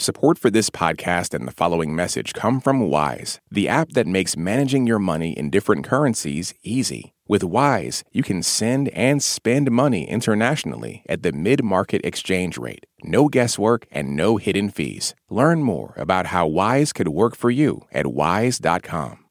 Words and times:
Support 0.00 0.38
for 0.38 0.48
this 0.48 0.70
podcast 0.70 1.34
and 1.34 1.44
the 1.44 1.52
following 1.52 1.92
message 1.92 2.32
come 2.32 2.60
from 2.60 2.88
Wise, 2.88 3.40
the 3.50 3.68
app 3.68 3.88
that 3.94 4.06
makes 4.06 4.36
managing 4.36 4.86
your 4.86 5.00
money 5.00 5.32
in 5.32 5.50
different 5.50 5.84
currencies 5.84 6.54
easy. 6.62 7.14
With 7.26 7.42
Wise, 7.42 8.04
you 8.12 8.22
can 8.22 8.44
send 8.44 8.90
and 8.90 9.20
spend 9.20 9.72
money 9.72 10.08
internationally 10.08 11.02
at 11.08 11.24
the 11.24 11.32
mid 11.32 11.64
market 11.64 12.00
exchange 12.04 12.56
rate. 12.56 12.86
No 13.02 13.26
guesswork 13.26 13.88
and 13.90 14.14
no 14.14 14.36
hidden 14.36 14.70
fees. 14.70 15.16
Learn 15.28 15.64
more 15.64 15.94
about 15.96 16.26
how 16.26 16.46
Wise 16.46 16.92
could 16.92 17.08
work 17.08 17.34
for 17.34 17.50
you 17.50 17.80
at 17.90 18.06
wise.com. 18.06 19.24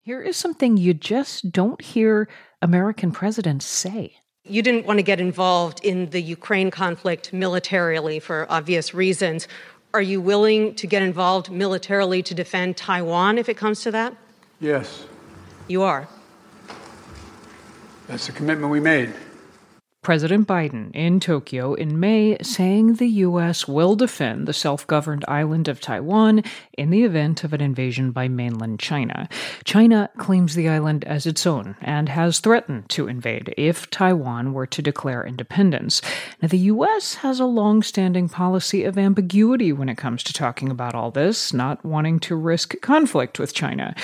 Here 0.00 0.22
is 0.22 0.38
something 0.38 0.78
you 0.78 0.94
just 0.94 1.52
don't 1.52 1.82
hear 1.82 2.30
American 2.62 3.10
presidents 3.10 3.66
say. 3.66 4.14
You 4.46 4.60
didn't 4.60 4.84
want 4.84 4.98
to 4.98 5.02
get 5.02 5.20
involved 5.20 5.82
in 5.82 6.10
the 6.10 6.20
Ukraine 6.20 6.70
conflict 6.70 7.32
militarily 7.32 8.20
for 8.20 8.46
obvious 8.50 8.92
reasons. 8.92 9.48
Are 9.94 10.02
you 10.02 10.20
willing 10.20 10.74
to 10.74 10.88
get 10.88 11.02
involved 11.02 11.52
militarily 11.52 12.20
to 12.24 12.34
defend 12.34 12.76
Taiwan 12.76 13.38
if 13.38 13.48
it 13.48 13.56
comes 13.56 13.82
to 13.82 13.92
that? 13.92 14.16
Yes. 14.60 15.06
You 15.68 15.82
are. 15.82 16.08
That's 18.08 18.26
the 18.26 18.32
commitment 18.32 18.72
we 18.72 18.80
made. 18.80 19.14
President 20.04 20.46
Biden 20.46 20.94
in 20.94 21.18
Tokyo 21.18 21.72
in 21.72 21.98
May 21.98 22.36
saying 22.42 22.96
the 22.96 23.08
U.S. 23.08 23.66
will 23.66 23.96
defend 23.96 24.46
the 24.46 24.52
self 24.52 24.86
governed 24.86 25.24
island 25.26 25.66
of 25.66 25.80
Taiwan 25.80 26.44
in 26.76 26.90
the 26.90 27.04
event 27.04 27.42
of 27.42 27.54
an 27.54 27.62
invasion 27.62 28.12
by 28.12 28.28
mainland 28.28 28.80
China. 28.80 29.30
China 29.64 30.10
claims 30.18 30.54
the 30.54 30.68
island 30.68 31.04
as 31.04 31.24
its 31.24 31.46
own 31.46 31.74
and 31.80 32.10
has 32.10 32.38
threatened 32.38 32.90
to 32.90 33.08
invade 33.08 33.54
if 33.56 33.88
Taiwan 33.88 34.52
were 34.52 34.66
to 34.66 34.82
declare 34.82 35.26
independence. 35.26 36.02
Now, 36.42 36.48
the 36.48 36.58
U.S. 36.58 37.14
has 37.14 37.40
a 37.40 37.46
long 37.46 37.82
standing 37.82 38.28
policy 38.28 38.84
of 38.84 38.98
ambiguity 38.98 39.72
when 39.72 39.88
it 39.88 39.96
comes 39.96 40.22
to 40.24 40.34
talking 40.34 40.70
about 40.70 40.94
all 40.94 41.12
this, 41.12 41.54
not 41.54 41.82
wanting 41.82 42.20
to 42.20 42.36
risk 42.36 42.78
conflict 42.82 43.38
with 43.38 43.54
China. 43.54 43.94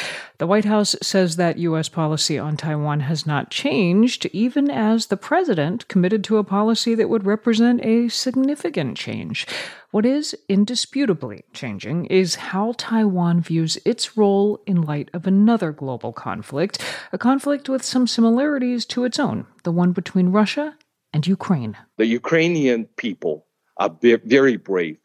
The 0.41 0.46
White 0.46 0.64
House 0.64 0.96
says 1.02 1.36
that 1.36 1.58
U.S. 1.58 1.91
policy 1.91 2.38
on 2.38 2.56
Taiwan 2.56 3.00
has 3.00 3.27
not 3.27 3.50
changed, 3.50 4.24
even 4.33 4.70
as 4.70 5.08
the 5.08 5.19
president 5.19 5.86
committed 5.86 6.24
to 6.24 6.38
a 6.38 6.44
policy 6.44 6.94
that 6.94 7.10
would 7.10 7.27
represent 7.27 7.84
a 7.84 8.08
significant 8.08 8.97
change. 8.97 9.47
What 9.91 10.06
is 10.06 10.34
indisputably 10.48 11.44
changing 11.52 12.06
is 12.06 12.36
how 12.36 12.72
Taiwan 12.78 13.42
views 13.42 13.77
its 13.84 14.16
role 14.16 14.62
in 14.64 14.80
light 14.80 15.10
of 15.12 15.27
another 15.27 15.72
global 15.72 16.14
conflict, 16.14 16.82
a 17.12 17.19
conflict 17.19 17.69
with 17.69 17.84
some 17.84 18.06
similarities 18.06 18.86
to 18.86 19.04
its 19.04 19.19
own, 19.19 19.44
the 19.64 19.72
one 19.72 19.92
between 19.92 20.32
Russia 20.32 20.75
and 21.12 21.27
Ukraine. 21.27 21.77
The 21.98 22.06
Ukrainian 22.06 22.86
people 22.97 23.44
are 23.77 23.94
very 24.00 24.56
brave, 24.56 24.97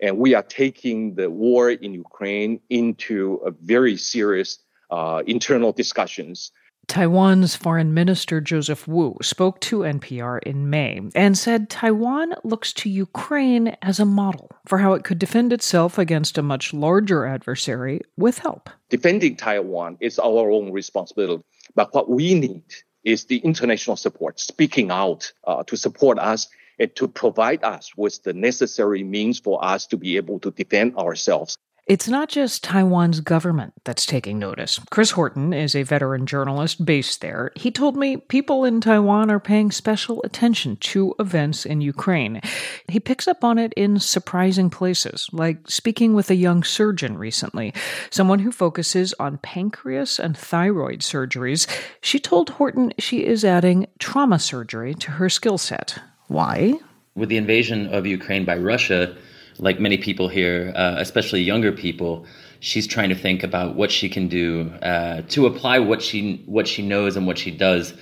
and 0.00 0.18
we 0.18 0.34
are 0.36 0.44
taking 0.44 1.16
the 1.16 1.30
war 1.30 1.68
in 1.68 1.94
Ukraine 1.94 2.60
into 2.70 3.40
a 3.44 3.50
very 3.50 3.96
serious 3.96 4.60
uh, 4.90 5.22
internal 5.26 5.72
discussions. 5.72 6.50
Taiwan's 6.86 7.56
Foreign 7.56 7.94
Minister 7.94 8.40
Joseph 8.40 8.86
Wu 8.86 9.16
spoke 9.22 9.60
to 9.60 9.80
NPR 9.80 10.42
in 10.42 10.68
May 10.68 11.00
and 11.14 11.36
said 11.36 11.70
Taiwan 11.70 12.34
looks 12.44 12.72
to 12.74 12.90
Ukraine 12.90 13.76
as 13.80 13.98
a 13.98 14.04
model 14.04 14.50
for 14.66 14.78
how 14.78 14.92
it 14.92 15.04
could 15.04 15.18
defend 15.18 15.52
itself 15.52 15.98
against 15.98 16.36
a 16.36 16.42
much 16.42 16.74
larger 16.74 17.24
adversary 17.24 18.00
with 18.16 18.38
help. 18.38 18.68
Defending 18.90 19.36
Taiwan 19.36 19.96
is 20.00 20.18
our 20.18 20.50
own 20.50 20.72
responsibility, 20.72 21.42
but 21.74 21.94
what 21.94 22.10
we 22.10 22.34
need 22.34 22.64
is 23.02 23.24
the 23.24 23.38
international 23.38 23.96
support, 23.96 24.40
speaking 24.40 24.90
out 24.90 25.32
uh, 25.46 25.62
to 25.64 25.76
support 25.76 26.18
us 26.18 26.48
and 26.78 26.94
to 26.96 27.06
provide 27.06 27.62
us 27.62 27.96
with 27.96 28.22
the 28.24 28.32
necessary 28.32 29.02
means 29.04 29.38
for 29.38 29.64
us 29.64 29.86
to 29.86 29.96
be 29.96 30.16
able 30.16 30.40
to 30.40 30.50
defend 30.50 30.96
ourselves. 30.96 31.56
It's 31.86 32.08
not 32.08 32.30
just 32.30 32.64
Taiwan's 32.64 33.20
government 33.20 33.74
that's 33.84 34.06
taking 34.06 34.38
notice. 34.38 34.80
Chris 34.90 35.10
Horton 35.10 35.52
is 35.52 35.76
a 35.76 35.82
veteran 35.82 36.24
journalist 36.24 36.82
based 36.82 37.20
there. 37.20 37.52
He 37.56 37.70
told 37.70 37.94
me 37.94 38.16
people 38.16 38.64
in 38.64 38.80
Taiwan 38.80 39.30
are 39.30 39.38
paying 39.38 39.70
special 39.70 40.22
attention 40.24 40.76
to 40.76 41.14
events 41.18 41.66
in 41.66 41.82
Ukraine. 41.82 42.40
He 42.88 43.00
picks 43.00 43.28
up 43.28 43.44
on 43.44 43.58
it 43.58 43.74
in 43.74 43.98
surprising 43.98 44.70
places, 44.70 45.28
like 45.30 45.68
speaking 45.68 46.14
with 46.14 46.30
a 46.30 46.34
young 46.34 46.64
surgeon 46.64 47.18
recently, 47.18 47.74
someone 48.08 48.38
who 48.38 48.50
focuses 48.50 49.12
on 49.20 49.36
pancreas 49.38 50.18
and 50.18 50.38
thyroid 50.38 51.00
surgeries. 51.00 51.66
She 52.00 52.18
told 52.18 52.48
Horton 52.48 52.94
she 52.98 53.26
is 53.26 53.44
adding 53.44 53.88
trauma 53.98 54.38
surgery 54.38 54.94
to 54.94 55.10
her 55.12 55.28
skill 55.28 55.58
set. 55.58 55.98
Why? 56.28 56.78
With 57.14 57.28
the 57.28 57.36
invasion 57.36 57.92
of 57.92 58.06
Ukraine 58.06 58.46
by 58.46 58.56
Russia, 58.56 59.14
like 59.58 59.80
many 59.80 59.98
people 59.98 60.28
here, 60.28 60.72
uh, 60.74 60.96
especially 60.98 61.42
younger 61.42 61.72
people, 61.72 62.26
she's 62.60 62.86
trying 62.86 63.08
to 63.08 63.14
think 63.14 63.42
about 63.42 63.76
what 63.76 63.90
she 63.90 64.08
can 64.08 64.28
do 64.28 64.70
uh, 64.82 65.22
to 65.28 65.46
apply 65.46 65.78
what 65.78 66.02
she 66.02 66.42
what 66.46 66.66
she 66.66 66.82
knows 66.82 67.16
and 67.16 67.26
what 67.26 67.38
she 67.38 67.50
does 67.50 67.94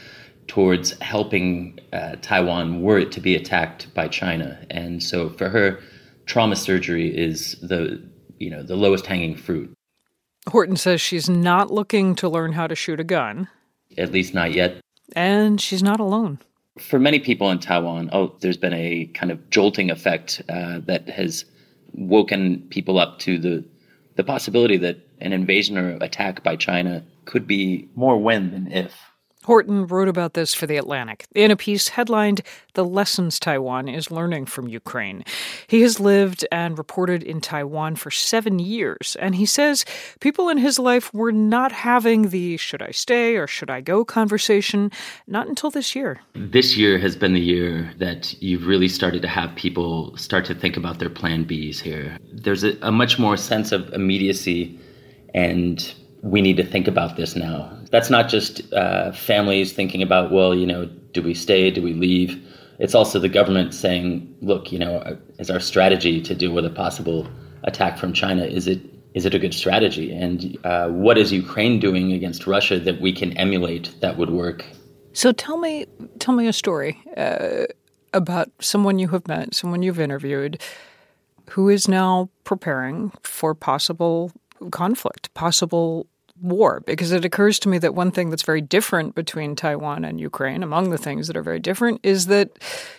towards 0.47 0.99
helping 1.01 1.79
uh, 1.93 2.17
Taiwan 2.21 2.83
were 2.83 2.99
it 2.99 3.13
to 3.13 3.21
be 3.21 3.35
attacked 3.35 3.93
by 3.95 4.09
China. 4.09 4.59
And 4.71 5.03
so 5.03 5.31
for 5.31 5.49
her, 5.49 5.81
trauma 6.27 6.57
surgery 6.57 7.17
is 7.17 7.57
the 7.61 8.03
you 8.39 8.51
know 8.51 8.63
the 8.63 8.77
lowest 8.77 9.07
hanging 9.07 9.37
fruit. 9.37 9.73
Horton 10.49 10.77
says 10.77 11.01
she's 11.01 11.29
not 11.29 11.71
looking 11.71 12.15
to 12.17 12.29
learn 12.29 12.53
how 12.53 12.67
to 12.67 12.75
shoot 12.75 12.99
a 12.99 13.05
gun. 13.05 13.49
At 13.97 14.11
least 14.11 14.35
not 14.35 14.53
yet. 14.53 14.81
And 15.15 15.61
she's 15.61 15.83
not 15.83 16.01
alone 16.01 16.39
for 16.79 16.99
many 16.99 17.19
people 17.19 17.51
in 17.51 17.59
Taiwan, 17.59 18.11
oh, 18.13 18.35
there's 18.41 18.57
been 18.57 18.73
a 18.73 19.07
kind 19.15 19.31
of 19.31 19.51
jolting 19.51 19.91
effect 19.91 20.43
uh, 20.49 20.81
that 20.87 21.09
has 21.09 21.45
woken 21.93 22.67
people 22.71 22.99
up 22.99 23.19
to 23.21 23.39
the 23.39 23.65
the 24.15 24.25
possibility 24.25 24.77
that 24.77 24.99
an 25.21 25.33
invasion 25.33 25.79
or 25.79 25.97
attack 26.03 26.43
by 26.43 26.55
China 26.55 27.03
could 27.25 27.47
be 27.47 27.89
more 27.95 28.19
when 28.19 28.51
than 28.51 28.71
if. 28.71 29.12
Horton 29.45 29.87
wrote 29.87 30.09
about 30.09 30.35
this 30.35 30.55
for 30.55 30.67
The 30.67 30.77
Atlantic 30.77 31.27
in 31.35 31.51
a 31.51 31.57
piece 31.57 31.89
headlined 31.89 32.43
The 32.75 32.85
Lessons 32.85 33.41
Taiwan 33.41 33.89
is 33.89 34.11
Learning 34.11 34.47
from 34.47 34.69
Ukraine. 34.69 35.25
He 35.67 35.83
has 35.83 35.99
lived 35.99 36.47
and 36.53 36.79
reported 36.79 37.23
in 37.23 37.41
Taiwan 37.41 37.97
for 37.97 38.11
seven 38.11 38.59
years, 38.59 39.17
and 39.19 39.35
he 39.35 39.47
says 39.47 39.85
people 40.21 40.49
in 40.49 40.59
his 40.59 40.79
life 40.79 41.13
were 41.13 41.33
not 41.33 41.73
having 41.73 42.29
the 42.29 42.57
should 42.57 42.83
I 42.83 42.93
stay 42.93 43.37
or 43.37 43.47
should 43.47 43.71
I 43.71 43.81
go 43.81 44.05
conversation, 44.05 44.91
not 45.27 45.49
until 45.49 45.71
this 45.71 45.97
year. 45.97 46.21
This 46.35 46.77
year 46.77 46.99
has 46.99 47.17
been 47.17 47.33
the 47.33 47.41
year 47.41 47.93
that 47.99 48.41
you've 48.41 48.67
really 48.67 48.89
started 48.89 49.23
to 49.23 49.29
have 49.29 49.55
people 49.57 50.17
start 50.17 50.45
to 50.47 50.55
think 50.55 50.77
about 50.77 50.99
their 50.99 51.11
plan 51.11 51.45
Bs 51.45 51.81
here. 51.81 52.17
There's 52.33 52.63
a, 52.63 52.77
a 52.83 52.93
much 52.93 53.19
more 53.19 53.37
sense 53.37 53.73
of 53.73 53.93
immediacy 53.93 54.79
and 55.35 55.95
we 56.23 56.41
need 56.41 56.57
to 56.57 56.65
think 56.65 56.89
about 56.89 57.17
this 57.17 57.37
now. 57.37 57.71
That's 57.91 58.09
not 58.09 58.29
just 58.29 58.73
uh, 58.73 59.13
families 59.13 59.73
thinking 59.73 60.03
about, 60.03 60.33
well, 60.33 60.55
you 60.55 60.67
know, 60.67 60.87
do 61.13 61.23
we 61.23 61.35
stay, 61.35 61.71
do 61.71 61.83
we 61.83 61.93
leave? 61.93 62.41
It's 62.79 62.95
also 62.95 63.19
the 63.19 63.29
government 63.29 63.75
saying, 63.75 64.35
look, 64.41 64.73
you 64.73 64.79
know, 64.79 65.19
is 65.39 65.51
our 65.51 65.61
strategy 65.61 66.21
to 66.23 66.35
deal 66.35 66.53
with 66.53 66.65
a 66.65 66.71
possible 66.71 67.29
attack 67.65 67.99
from 67.99 68.13
China, 68.13 68.45
is 68.45 68.67
it 68.67 68.81
is 69.15 69.27
it 69.27 69.35
a 69.35 69.39
good 69.39 69.53
strategy? 69.53 70.11
And 70.11 70.57
uh, 70.65 70.89
what 70.89 71.19
is 71.19 71.33
Ukraine 71.33 71.79
doing 71.79 72.13
against 72.13 72.47
Russia 72.47 72.81
that 72.81 73.01
we 73.03 73.13
can 73.13 73.37
emulate 73.37 73.95
that 74.01 74.17
would 74.17 74.31
work? 74.31 74.65
So 75.13 75.33
tell 75.33 75.59
me, 75.59 75.85
tell 76.19 76.35
me 76.35 76.47
a 76.47 76.53
story 76.53 76.99
uh, 77.15 77.67
about 78.15 78.49
someone 78.61 78.99
you 78.99 79.09
have 79.09 79.29
met, 79.29 79.55
someone 79.55 79.83
you've 79.83 80.01
interviewed, 80.01 80.63
who 81.51 81.69
is 81.69 81.89
now 81.89 82.31
preparing 82.45 83.13
for 83.23 83.55
possible 83.55 84.33
conflict, 84.71 85.33
possible 85.35 86.07
war 86.41 86.83
because 86.87 87.13
it 87.13 87.25
occurs 87.25 87.59
to 87.61 87.69
me 87.69 87.79
that 87.79 87.95
one 87.95 88.11
thing 88.11 88.31
that's 88.31 88.43
very 88.43 88.61
different 88.61 89.15
between 89.15 89.55
Taiwan 89.55 90.05
and 90.05 90.21
Ukraine, 90.21 90.63
among 90.63 90.91
the 90.91 90.99
things 90.99 91.27
that 91.29 91.37
are 91.37 91.43
very 91.43 91.61
different, 91.61 92.01
is 92.03 92.27
that 92.27 92.51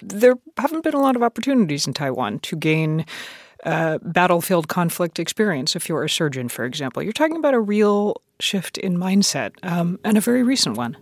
there 0.02 0.36
haven't 0.58 0.84
been 0.84 0.94
a 0.94 1.02
lot 1.02 1.16
of 1.16 1.24
opportunities 1.24 1.86
in 1.88 1.94
Taiwan 1.94 2.40
to 2.40 2.56
gain 2.56 3.06
uh, 3.66 3.98
battlefield 4.02 4.68
conflict 4.68 5.20
experience 5.20 5.76
if 5.76 5.88
you're 5.88 6.04
a 6.04 6.10
surgeon, 6.10 6.50
for 6.50 6.66
example. 6.66 7.02
You're 7.02 7.14
talking 7.14 7.38
about 7.38 7.54
a 7.54 7.60
real 7.60 8.22
shift 8.40 8.78
in 8.78 8.98
mindset 8.98 9.52
um, 9.64 10.00
and 10.04 10.18
a 10.18 10.22
very 10.22 10.44
recent 10.44 10.78
one. 10.78 10.98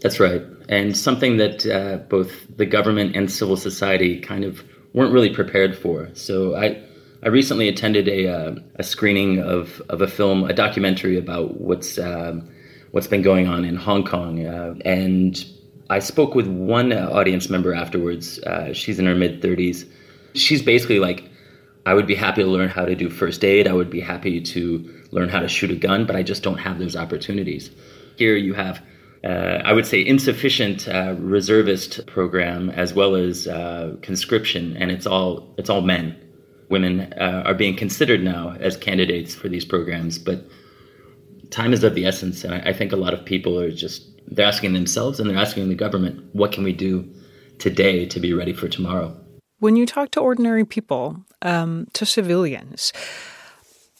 That's 0.00 0.18
right. 0.18 0.42
And 0.68 0.96
something 0.96 1.36
that 1.36 1.66
uh, 1.66 1.98
both 2.08 2.32
the 2.56 2.64
government 2.64 3.14
and 3.14 3.30
civil 3.30 3.56
society 3.56 4.18
kind 4.20 4.44
of 4.44 4.64
weren't 4.94 5.12
really 5.12 5.34
prepared 5.34 5.76
for. 5.76 6.08
So 6.14 6.56
I 6.56 6.82
I 7.22 7.28
recently 7.28 7.68
attended 7.68 8.08
a, 8.08 8.28
uh, 8.28 8.54
a 8.76 8.82
screening 8.82 9.42
of, 9.42 9.82
of 9.90 10.00
a 10.00 10.06
film, 10.06 10.44
a 10.44 10.54
documentary 10.54 11.18
about 11.18 11.60
what's 11.60 11.98
um, 11.98 12.48
what's 12.92 13.06
been 13.06 13.22
going 13.22 13.46
on 13.46 13.64
in 13.64 13.76
Hong 13.76 14.04
Kong, 14.04 14.46
uh, 14.46 14.74
and 14.84 15.44
I 15.90 15.98
spoke 15.98 16.34
with 16.34 16.46
one 16.46 16.92
audience 16.92 17.50
member 17.50 17.74
afterwards. 17.74 18.38
Uh, 18.40 18.72
she's 18.72 18.98
in 18.98 19.06
her 19.06 19.14
mid 19.14 19.42
thirties. 19.42 19.84
She's 20.34 20.62
basically 20.62 20.98
like, 20.98 21.28
I 21.84 21.92
would 21.92 22.06
be 22.06 22.14
happy 22.14 22.42
to 22.42 22.48
learn 22.48 22.68
how 22.68 22.86
to 22.86 22.94
do 22.94 23.10
first 23.10 23.44
aid. 23.44 23.68
I 23.68 23.74
would 23.74 23.90
be 23.90 24.00
happy 24.00 24.40
to 24.40 25.02
learn 25.10 25.28
how 25.28 25.40
to 25.40 25.48
shoot 25.48 25.70
a 25.70 25.76
gun, 25.76 26.06
but 26.06 26.16
I 26.16 26.22
just 26.22 26.42
don't 26.42 26.58
have 26.58 26.78
those 26.78 26.96
opportunities. 26.96 27.70
Here 28.16 28.36
you 28.36 28.54
have 28.54 28.82
uh, 29.22 29.60
I 29.62 29.74
would 29.74 29.84
say 29.84 30.04
insufficient 30.06 30.88
uh, 30.88 31.14
reservist 31.18 32.06
program 32.06 32.70
as 32.70 32.94
well 32.94 33.14
as 33.14 33.44
conscription, 34.00 34.74
and 34.78 34.90
it's 34.90 35.06
all 35.06 35.54
it's 35.58 35.68
all 35.68 35.82
men 35.82 36.16
women 36.70 37.12
uh, 37.14 37.42
are 37.44 37.54
being 37.54 37.76
considered 37.76 38.22
now 38.22 38.56
as 38.60 38.76
candidates 38.76 39.34
for 39.34 39.48
these 39.48 39.64
programs, 39.64 40.18
but 40.18 40.46
time 41.50 41.72
is 41.72 41.82
of 41.82 41.94
the 41.94 42.06
essence. 42.06 42.44
And 42.44 42.54
I, 42.54 42.70
I 42.70 42.72
think 42.72 42.92
a 42.92 42.96
lot 42.96 43.12
of 43.12 43.24
people 43.24 43.58
are 43.58 43.70
just, 43.70 44.08
they're 44.28 44.46
asking 44.46 44.72
themselves 44.72 45.20
and 45.20 45.28
they're 45.28 45.36
asking 45.36 45.68
the 45.68 45.74
government, 45.74 46.24
what 46.32 46.52
can 46.52 46.64
we 46.64 46.72
do 46.72 47.12
today 47.58 48.06
to 48.06 48.20
be 48.20 48.32
ready 48.32 48.52
for 48.52 48.68
tomorrow? 48.68 49.14
When 49.58 49.76
you 49.76 49.84
talk 49.84 50.12
to 50.12 50.20
ordinary 50.20 50.64
people, 50.64 51.22
um, 51.42 51.86
to 51.92 52.06
civilians, 52.06 52.92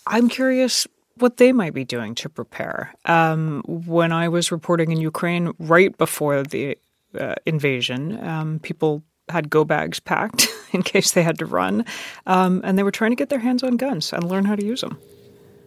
I'm 0.07 0.29
curious 0.29 0.87
what 1.17 1.37
they 1.37 1.53
might 1.53 1.75
be 1.75 1.85
doing 1.85 2.15
to 2.15 2.29
prepare. 2.29 2.95
Um, 3.05 3.63
when 3.67 4.13
I 4.13 4.29
was 4.29 4.51
reporting 4.51 4.91
in 4.91 5.01
Ukraine 5.01 5.53
right 5.59 5.97
before 5.99 6.43
the 6.43 6.79
uh, 7.19 7.35
invasion, 7.45 8.23
um, 8.27 8.59
people 8.61 9.03
had 9.29 9.51
go 9.51 9.65
bags 9.65 10.01
packed 10.01 10.49
in 10.73 10.83
case 10.83 11.13
they 11.13 11.23
had 11.23 11.39
to 11.39 11.47
run, 11.47 11.85
um, 12.27 12.61
and 12.65 12.79
they 12.79 12.83
were 12.83 12.91
trying 12.91 13.11
to 13.11 13.17
get 13.17 13.29
their 13.29 13.39
hands 13.39 13.63
on 13.63 13.77
guns 13.77 14.13
and 14.13 14.25
learn 14.25 14.45
how 14.45 14.57
to 14.57 14.65
use 14.65 14.81
them. 14.81 14.99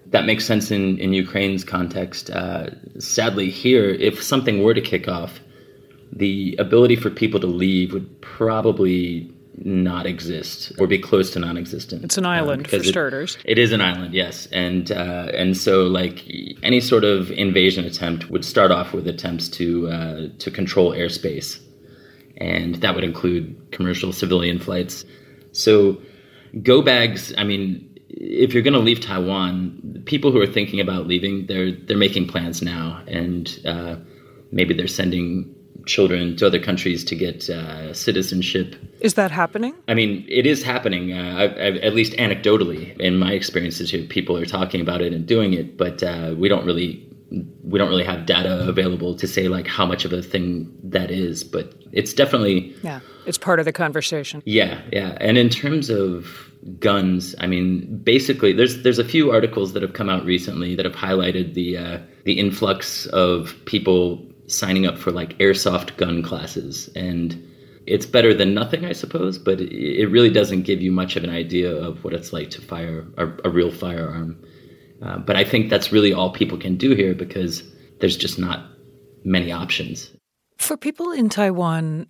That 0.08 0.26
makes 0.26 0.46
sense 0.46 0.70
in, 0.70 1.00
in 1.00 1.14
Ukraine's 1.14 1.64
context. 1.64 2.30
Uh, 2.30 2.70
sadly, 3.00 3.50
here, 3.50 3.90
if 3.90 4.22
something 4.22 4.62
were 4.62 4.74
to 4.74 4.82
kick 4.82 5.08
off, 5.08 5.40
the 6.12 6.56
ability 6.60 6.96
for 6.96 7.10
people 7.10 7.40
to 7.40 7.48
leave 7.48 7.94
would 7.94 8.22
probably 8.22 9.34
not 9.58 10.06
exist 10.06 10.72
or 10.80 10.88
be 10.88 10.98
close 10.98 11.32
to 11.32 11.40
non-existent. 11.40 12.04
It's 12.04 12.18
an 12.18 12.26
island 12.26 12.68
um, 12.68 12.80
for 12.80 12.84
starters. 12.84 13.38
It 13.46 13.58
is 13.58 13.72
an 13.72 13.82
island, 13.82 14.14
yes, 14.14 14.48
and 14.48 14.92
uh, 14.92 15.32
and 15.34 15.56
so 15.56 15.84
like 15.84 16.26
any 16.64 16.80
sort 16.80 17.04
of 17.04 17.32
invasion 17.32 17.86
attempt 17.86 18.30
would 18.30 18.44
start 18.46 18.72
off 18.72 18.94
with 18.94 19.08
attempts 19.08 19.48
to 19.50 19.90
uh, 19.90 20.28
to 20.40 20.52
control 20.52 20.92
airspace, 20.92 21.60
and 22.38 22.76
that 22.76 22.96
would 22.96 23.04
include 23.04 23.72
commercial 23.72 24.12
civilian 24.12 24.60
flights. 24.60 25.06
So, 25.52 26.02
go 26.62 26.82
bags. 26.82 27.34
I 27.38 27.44
mean, 27.44 27.90
if 28.10 28.54
you're 28.54 28.64
going 28.64 28.74
to 28.74 28.80
leave 28.80 29.00
Taiwan, 29.00 30.04
people 30.06 30.32
who 30.32 30.40
are 30.42 30.48
thinking 30.48 30.80
about 30.80 31.08
leaving, 31.08 31.48
they're 31.48 31.72
they're 31.72 31.98
making 31.98 32.28
plans 32.28 32.62
now, 32.62 33.02
and 33.08 33.60
uh, 33.66 33.96
maybe 34.52 34.74
they're 34.74 34.88
sending 34.88 35.54
children 35.86 36.36
to 36.38 36.48
other 36.48 36.60
countries 36.60 37.04
to 37.04 37.16
get 37.16 37.50
uh, 37.50 37.94
citizenship. 37.94 38.76
Is 39.02 39.16
that 39.16 39.32
happening? 39.32 39.74
I 39.88 39.94
mean, 39.94 40.26
it 40.30 40.46
is 40.46 40.64
happening. 40.64 41.14
Uh, 41.14 41.36
I, 41.38 41.44
I, 41.44 41.68
at 41.80 41.94
least 41.94 42.14
anecdotally, 42.14 42.98
in 43.00 43.18
my 43.18 43.34
experiences 43.34 43.92
here, 43.92 44.06
people 44.06 44.38
are 44.38 44.46
talking 44.46 44.82
about 44.82 45.02
it 45.02 45.14
and 45.14 45.26
doing 45.26 45.54
it, 45.54 45.78
but 45.78 46.02
uh, 46.02 46.36
we 46.38 46.48
don't 46.48 46.66
really 46.66 47.08
we 47.64 47.80
don't 47.80 47.90
really 47.90 48.04
have 48.04 48.26
data 48.26 48.68
available 48.68 49.16
to 49.16 49.28
say 49.28 49.48
like 49.48 49.68
how 49.68 49.86
much 49.86 50.06
of 50.06 50.14
a 50.14 50.22
thing 50.22 50.72
that 50.84 51.10
is. 51.10 51.44
But 51.44 51.74
it's 51.92 52.14
definitely 52.14 52.76
yeah, 52.84 53.00
it's 53.26 53.38
part 53.38 53.60
of 53.60 53.66
the 53.66 53.74
conversation. 53.74 54.42
Yeah, 54.46 54.82
yeah. 54.92 55.18
And 55.20 55.38
in 55.38 55.50
terms 55.50 55.90
of 55.90 56.52
guns, 56.80 57.36
I 57.40 57.48
mean, 57.48 57.98
basically, 58.04 58.54
there's 58.54 58.84
there's 58.84 59.00
a 59.00 59.06
few 59.06 59.32
articles 59.32 59.74
that 59.74 59.82
have 59.82 59.94
come 59.94 60.10
out 60.10 60.26
recently 60.26 60.76
that 60.76 60.86
have 60.86 60.96
highlighted 60.96 61.54
the 61.54 61.78
uh, 61.78 62.00
the 62.26 62.40
influx 62.40 63.06
of 63.08 63.56
people 63.66 64.26
signing 64.48 64.86
up 64.86 64.98
for 64.98 65.12
like 65.12 65.38
airsoft 65.40 65.96
gun 65.98 66.22
classes 66.22 66.90
and 66.96 67.50
it's 67.86 68.06
better 68.06 68.34
than 68.34 68.54
nothing 68.54 68.86
i 68.86 68.92
suppose 68.92 69.38
but 69.38 69.60
it 69.60 70.08
really 70.08 70.30
doesn't 70.30 70.64
give 70.64 70.82
you 70.82 70.92
much 70.92 71.16
of 71.16 71.24
an 71.24 71.30
idea 71.30 71.74
of 71.74 72.04
what 72.04 72.14
it's 72.14 72.34
like 72.34 72.50
to 72.50 72.62
fire 72.62 73.06
a, 73.18 73.28
a 73.46 73.50
real 73.50 73.72
firearm 73.72 74.38
uh, 75.04 75.18
but 75.18 75.36
i 75.36 75.44
think 75.44 75.70
that's 75.70 75.92
really 75.92 76.14
all 76.14 76.32
people 76.32 76.58
can 76.58 76.76
do 76.76 76.96
here 76.96 77.14
because 77.14 77.64
there's 78.00 78.18
just 78.18 78.40
not 78.40 78.66
many 79.24 79.52
options 79.52 80.12
for 80.58 80.78
people 80.78 81.12
in 81.12 81.30
taiwan 81.30 82.08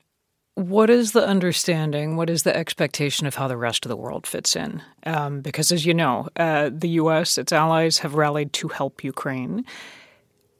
what 0.56 0.92
is 0.92 1.13
the 1.13 1.25
understanding? 1.25 2.16
What 2.16 2.30
is 2.30 2.44
the 2.44 2.56
expectation 2.56 3.25
of 3.25 3.34
how 3.34 3.48
the 3.48 3.57
rest 3.57 3.86
of 3.86 3.90
the 3.90 3.95
world 3.95 4.28
fits 4.28 4.56
in? 4.56 4.84
Um, 5.04 5.42
because, 5.42 5.72
as 5.72 5.84
you 5.84 5.95
know, 5.95 6.30
uh, 6.36 6.69
the 6.72 6.90
U.S., 6.90 7.40
its 7.40 7.51
allies, 7.51 7.98
have 7.98 8.13
rallied 8.13 8.54
to 8.54 8.68
help 8.68 9.04
Ukraine 9.04 9.66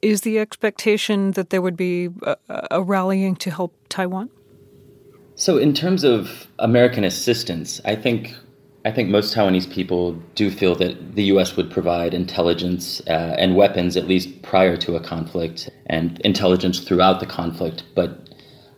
is 0.04 0.20
the 0.20 0.38
expectation 0.38 1.30
that 1.32 1.48
there 1.48 1.62
would 1.62 1.78
be 1.78 2.10
a, 2.22 2.36
a 2.70 2.82
rallying 2.82 3.34
to 3.36 3.50
help 3.50 3.74
Taiwan? 3.88 4.28
So, 5.34 5.56
in 5.56 5.72
terms 5.72 6.04
of 6.04 6.46
American 6.58 7.04
assistance, 7.04 7.80
I 7.84 7.96
think 7.96 8.34
I 8.86 8.90
think 8.90 9.08
most 9.08 9.34
Taiwanese 9.34 9.70
people 9.70 10.12
do 10.34 10.50
feel 10.50 10.74
that 10.74 11.14
the 11.14 11.24
U.S. 11.24 11.56
would 11.56 11.70
provide 11.70 12.12
intelligence 12.12 13.00
uh, 13.06 13.34
and 13.38 13.56
weapons 13.56 13.96
at 13.96 14.06
least 14.06 14.42
prior 14.42 14.76
to 14.76 14.94
a 14.94 15.00
conflict, 15.00 15.70
and 15.86 16.20
intelligence 16.20 16.80
throughout 16.80 17.20
the 17.20 17.26
conflict. 17.26 17.84
But 17.94 18.28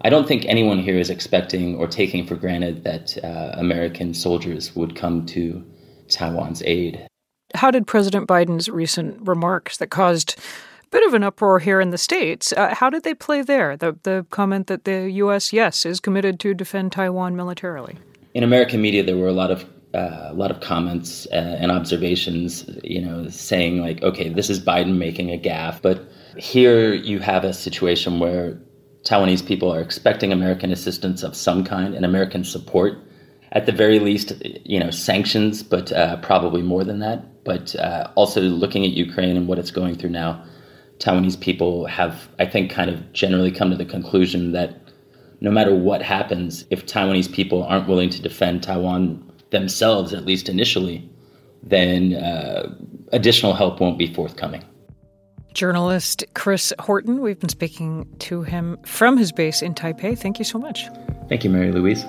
I 0.02 0.10
don't 0.10 0.28
think 0.28 0.44
anyone 0.44 0.78
here 0.78 0.96
is 0.96 1.10
expecting 1.10 1.74
or 1.74 1.88
taking 1.88 2.24
for 2.24 2.36
granted 2.36 2.84
that 2.84 3.18
uh, 3.24 3.58
American 3.58 4.14
soldiers 4.14 4.76
would 4.76 4.94
come 4.94 5.26
to 5.26 5.64
Taiwan's 6.08 6.62
aid. 6.64 7.04
How 7.56 7.72
did 7.72 7.88
President 7.88 8.28
Biden's 8.28 8.68
recent 8.68 9.26
remarks 9.26 9.78
that 9.78 9.88
caused 9.88 10.38
a 10.38 10.88
bit 10.90 11.04
of 11.04 11.14
an 11.14 11.24
uproar 11.24 11.58
here 11.58 11.80
in 11.80 11.90
the 11.90 11.98
States. 11.98 12.52
Uh, 12.52 12.72
how 12.72 12.88
did 12.90 13.02
they 13.02 13.14
play 13.14 13.42
there? 13.42 13.76
The, 13.76 13.98
the 14.04 14.24
comment 14.30 14.68
that 14.68 14.84
the 14.84 15.10
U.S., 15.10 15.52
yes, 15.52 15.84
is 15.84 15.98
committed 15.98 16.38
to 16.40 16.54
defend 16.54 16.92
Taiwan 16.92 17.34
militarily. 17.34 17.96
In 18.34 18.44
American 18.44 18.80
media, 18.80 19.02
there 19.02 19.16
were 19.16 19.26
a 19.26 19.32
lot 19.32 19.50
of 19.50 19.64
uh, 19.96 20.28
a 20.30 20.34
lot 20.34 20.50
of 20.50 20.60
comments 20.60 21.26
uh, 21.32 21.56
and 21.60 21.72
observations, 21.72 22.68
you 22.84 23.00
know, 23.00 23.28
saying 23.28 23.80
like, 23.80 24.02
okay, 24.02 24.28
this 24.28 24.50
is 24.50 24.60
Biden 24.60 24.98
making 24.98 25.30
a 25.30 25.38
gaffe. 25.38 25.80
But 25.80 26.06
here 26.36 26.92
you 26.92 27.18
have 27.20 27.44
a 27.44 27.54
situation 27.54 28.18
where 28.18 28.58
Taiwanese 29.04 29.46
people 29.46 29.72
are 29.72 29.80
expecting 29.80 30.32
American 30.32 30.70
assistance 30.70 31.22
of 31.22 31.34
some 31.34 31.64
kind 31.64 31.94
and 31.94 32.04
American 32.04 32.44
support. 32.44 32.98
At 33.52 33.64
the 33.64 33.72
very 33.72 33.98
least, 34.00 34.32
you 34.64 34.78
know, 34.78 34.90
sanctions, 34.90 35.62
but 35.62 35.90
uh, 35.92 36.16
probably 36.16 36.62
more 36.62 36.84
than 36.84 36.98
that. 36.98 37.44
But 37.44 37.74
uh, 37.76 38.10
also 38.16 38.42
looking 38.42 38.84
at 38.84 38.90
Ukraine 38.90 39.36
and 39.36 39.48
what 39.48 39.58
it's 39.58 39.70
going 39.70 39.94
through 39.94 40.10
now, 40.10 40.44
Taiwanese 40.98 41.40
people 41.40 41.86
have, 41.86 42.28
I 42.38 42.44
think, 42.44 42.70
kind 42.70 42.90
of 42.90 43.12
generally 43.12 43.52
come 43.52 43.70
to 43.70 43.76
the 43.76 43.84
conclusion 43.84 44.52
that 44.52 44.78
no 45.40 45.50
matter 45.50 45.74
what 45.74 46.02
happens, 46.02 46.66
if 46.70 46.84
Taiwanese 46.84 47.32
people 47.32 47.62
aren't 47.62 47.88
willing 47.88 48.10
to 48.10 48.20
defend 48.20 48.62
Taiwan 48.62 49.25
themselves, 49.50 50.12
at 50.12 50.24
least 50.24 50.48
initially, 50.48 51.08
then 51.62 52.14
uh, 52.14 52.74
additional 53.12 53.54
help 53.54 53.80
won't 53.80 53.98
be 53.98 54.12
forthcoming. 54.12 54.64
Journalist 55.54 56.24
Chris 56.34 56.72
Horton, 56.78 57.22
we've 57.22 57.40
been 57.40 57.48
speaking 57.48 58.06
to 58.18 58.42
him 58.42 58.76
from 58.84 59.16
his 59.16 59.32
base 59.32 59.62
in 59.62 59.74
Taipei. 59.74 60.18
Thank 60.18 60.38
you 60.38 60.44
so 60.44 60.58
much. 60.58 60.86
Thank 61.28 61.44
you, 61.44 61.50
Mary 61.50 61.72
Louise. 61.72 62.04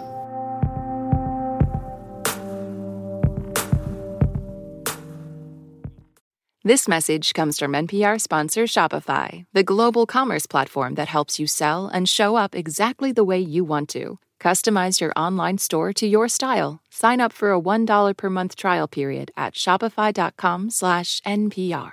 This 6.67 6.86
message 6.86 7.34
comes 7.34 7.58
from 7.58 7.72
NPR 7.72 8.20
sponsor 8.20 8.63
Shopify, 8.63 9.46
the 9.53 9.63
global 9.63 10.06
commerce 10.06 10.46
platform 10.46 10.96
that 10.96 11.08
helps 11.08 11.39
you 11.39 11.48
sell 11.48 11.88
and 11.88 12.10
show 12.10 12.36
up 12.36 12.53
exactly 12.53 13.13
the 13.13 13.24
way 13.24 13.39
you 13.39 13.63
want 13.63 13.88
to. 13.91 14.20
Customize 14.39 15.01
your 15.01 15.12
online 15.15 15.58
store 15.58 15.94
to 15.94 16.06
your 16.08 16.27
style. 16.27 16.82
Sign 16.89 17.22
up 17.22 17.34
for 17.34 17.51
a 17.51 17.60
$1 17.60 18.13
per 18.15 18.29
month 18.29 18.56
trial 18.56 18.88
period 18.88 19.32
at 19.36 19.53
shopify.com/npr. 19.53 21.91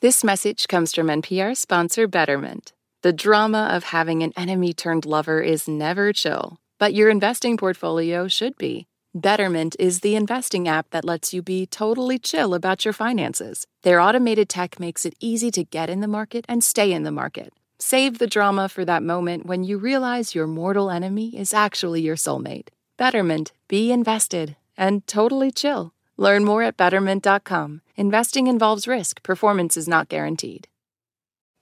This 0.00 0.24
message 0.24 0.66
comes 0.66 0.94
from 0.94 1.10
NPR 1.10 1.54
sponsor 1.54 2.08
Betterment. 2.08 2.72
The 3.02 3.12
drama 3.12 3.68
of 3.72 3.84
having 3.84 4.22
an 4.22 4.32
enemy 4.36 4.72
turned 4.72 5.04
lover 5.04 5.42
is 5.42 5.68
never 5.68 6.12
chill, 6.12 6.58
but 6.78 6.94
your 6.94 7.10
investing 7.10 7.56
portfolio 7.56 8.28
should 8.28 8.56
be. 8.56 8.86
Betterment 9.14 9.76
is 9.78 10.00
the 10.00 10.16
investing 10.16 10.68
app 10.68 10.90
that 10.90 11.04
lets 11.04 11.34
you 11.34 11.42
be 11.42 11.66
totally 11.66 12.18
chill 12.18 12.54
about 12.54 12.84
your 12.84 12.94
finances. 12.94 13.66
Their 13.82 14.00
automated 14.00 14.48
tech 14.48 14.78
makes 14.78 15.04
it 15.04 15.14
easy 15.20 15.50
to 15.50 15.64
get 15.64 15.90
in 15.90 16.00
the 16.00 16.08
market 16.08 16.44
and 16.48 16.62
stay 16.62 16.92
in 16.92 17.02
the 17.02 17.10
market. 17.10 17.52
Save 17.82 18.18
the 18.18 18.26
drama 18.26 18.68
for 18.68 18.84
that 18.84 19.02
moment 19.02 19.46
when 19.46 19.64
you 19.64 19.78
realize 19.78 20.34
your 20.34 20.46
mortal 20.46 20.90
enemy 20.90 21.34
is 21.34 21.54
actually 21.54 22.02
your 22.02 22.14
soulmate. 22.14 22.68
Betterment, 22.98 23.52
be 23.68 23.90
invested 23.90 24.54
and 24.76 25.06
totally 25.06 25.50
chill. 25.50 25.94
Learn 26.18 26.44
more 26.44 26.62
at 26.62 26.76
betterment.com. 26.76 27.80
Investing 27.96 28.48
involves 28.48 28.86
risk, 28.86 29.22
performance 29.22 29.78
is 29.78 29.88
not 29.88 30.10
guaranteed. 30.10 30.68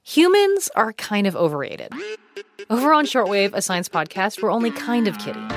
Humans 0.02 0.68
are 0.74 0.92
kind 0.92 1.28
of 1.28 1.36
overrated. 1.36 1.92
Over 2.68 2.92
on 2.92 3.06
Shortwave, 3.06 3.52
a 3.54 3.62
science 3.62 3.88
podcast, 3.88 4.42
we're 4.42 4.50
only 4.50 4.72
kind 4.72 5.06
of 5.06 5.16
kidding. 5.18 5.48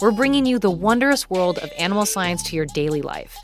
We're 0.00 0.12
bringing 0.12 0.46
you 0.46 0.60
the 0.60 0.70
wondrous 0.70 1.28
world 1.28 1.58
of 1.58 1.72
animal 1.76 2.06
science 2.06 2.44
to 2.44 2.56
your 2.56 2.66
daily 2.66 3.02
life. 3.02 3.36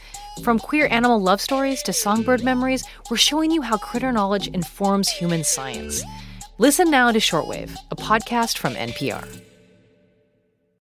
From 0.43 0.59
queer 0.59 0.89
animal 0.91 1.21
love 1.21 1.41
stories 1.41 1.83
to 1.83 1.93
songbird 1.93 2.43
memories, 2.43 2.83
we're 3.11 3.17
showing 3.17 3.51
you 3.51 3.63
how 3.63 3.77
critter 3.77 4.11
knowledge 4.13 4.49
informs 4.49 5.09
human 5.09 5.45
science. 5.45 6.03
Listen 6.59 6.91
now 6.91 7.13
to 7.13 7.19
Shortwave, 7.19 7.77
a 7.91 7.97
podcast 7.97 8.57
from 8.57 8.75
NPR. 8.75 9.50